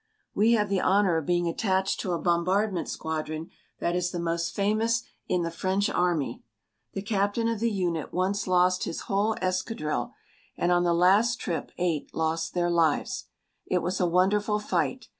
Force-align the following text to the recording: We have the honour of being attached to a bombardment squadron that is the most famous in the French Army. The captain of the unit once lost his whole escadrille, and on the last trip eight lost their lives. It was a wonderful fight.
We 0.33 0.53
have 0.53 0.67
the 0.69 0.81
honour 0.81 1.17
of 1.17 1.27
being 1.27 1.47
attached 1.47 1.99
to 1.99 2.13
a 2.13 2.17
bombardment 2.19 2.89
squadron 2.89 3.51
that 3.79 3.95
is 3.95 4.09
the 4.09 4.17
most 4.19 4.55
famous 4.55 5.03
in 5.27 5.43
the 5.43 5.51
French 5.51 5.91
Army. 5.91 6.41
The 6.93 7.03
captain 7.03 7.47
of 7.47 7.59
the 7.59 7.69
unit 7.69 8.11
once 8.11 8.47
lost 8.47 8.85
his 8.85 9.01
whole 9.01 9.35
escadrille, 9.43 10.11
and 10.57 10.71
on 10.71 10.83
the 10.83 10.95
last 10.95 11.39
trip 11.39 11.71
eight 11.77 12.15
lost 12.15 12.55
their 12.55 12.71
lives. 12.71 13.25
It 13.67 13.83
was 13.83 13.99
a 13.99 14.07
wonderful 14.09 14.57
fight. 14.57 15.07